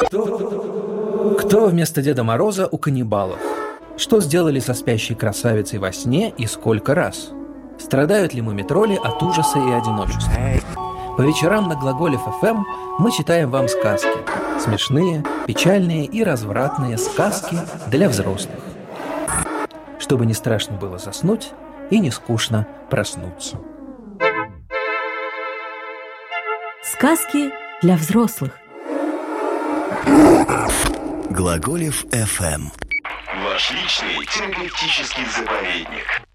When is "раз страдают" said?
6.94-8.32